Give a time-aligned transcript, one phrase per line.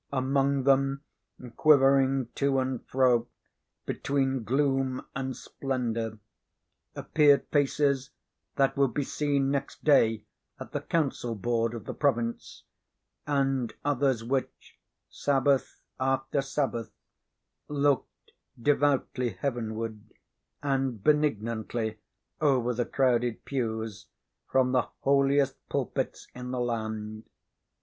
[0.11, 1.03] Among them,
[1.57, 3.27] quivering to and fro
[3.85, 6.17] between gloom and splendor,
[6.95, 8.09] appeared faces
[8.55, 10.25] that would be seen next day
[10.59, 12.63] at the council board of the province,
[13.27, 16.89] and others which, Sabbath after Sabbath,
[17.67, 20.01] looked devoutly heavenward,
[20.63, 21.99] and benignantly
[22.41, 24.07] over the crowded pews,
[24.49, 27.29] from the holiest pulpits in the land.